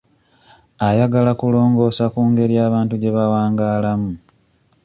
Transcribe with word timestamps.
Ayagala 0.87 1.31
kulongoosa 1.41 2.05
ku 2.13 2.21
ngeri 2.29 2.55
abantu 2.67 2.93
gye 2.97 3.11
bawangaalamu. 3.15 4.11